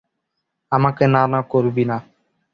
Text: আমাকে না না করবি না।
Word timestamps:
আমাকে 0.71 1.03
না 1.07 1.21
না 1.27 1.39
করবি 1.43 1.83
না। 1.85 1.97